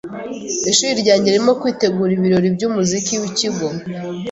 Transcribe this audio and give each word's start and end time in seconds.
Ishuri 0.71 0.91
ryanjye 1.01 1.27
ririmo 1.29 1.53
kwitegura 1.61 2.11
ibirori 2.13 2.47
byumuziki 2.55 3.13
wikigo. 3.21 3.67